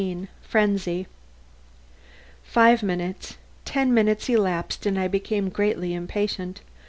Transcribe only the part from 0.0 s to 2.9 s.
XIX FRENZY Five